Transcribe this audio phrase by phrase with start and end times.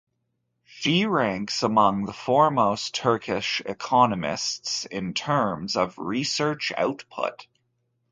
[0.63, 7.45] She ranks among the foremost Turkish economists in terms of research output.